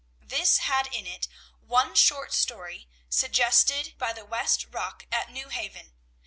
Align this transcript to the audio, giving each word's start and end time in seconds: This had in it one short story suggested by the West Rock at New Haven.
This 0.23 0.57
had 0.57 0.87
in 0.91 1.05
it 1.05 1.27
one 1.59 1.93
short 1.93 2.33
story 2.33 2.89
suggested 3.07 3.93
by 3.99 4.13
the 4.13 4.25
West 4.25 4.65
Rock 4.71 5.05
at 5.11 5.29
New 5.29 5.49
Haven. 5.49 5.93